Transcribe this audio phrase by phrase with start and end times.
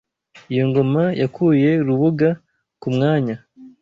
[0.51, 2.29] Iyi ngoma yakuye Rubuga
[2.81, 3.35] ku mwanya